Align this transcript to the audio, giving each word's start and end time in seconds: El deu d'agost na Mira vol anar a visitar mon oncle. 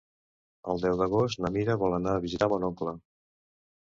El 0.73 0.81
deu 0.85 0.95
d'agost 1.01 1.43
na 1.45 1.53
Mira 1.57 1.77
vol 1.85 1.97
anar 1.99 2.17
a 2.21 2.25
visitar 2.25 2.49
mon 2.55 2.67
oncle. 2.71 2.99